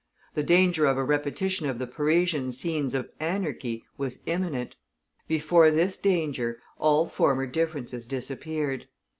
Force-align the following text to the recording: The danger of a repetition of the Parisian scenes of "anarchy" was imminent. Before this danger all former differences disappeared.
The 0.33 0.41
danger 0.41 0.87
of 0.87 0.97
a 0.97 1.03
repetition 1.03 1.69
of 1.69 1.77
the 1.77 1.85
Parisian 1.85 2.53
scenes 2.53 2.95
of 2.95 3.11
"anarchy" 3.19 3.85
was 3.99 4.21
imminent. 4.25 4.75
Before 5.27 5.69
this 5.69 5.95
danger 5.99 6.59
all 6.79 7.05
former 7.05 7.45
differences 7.45 8.07
disappeared. 8.07 8.87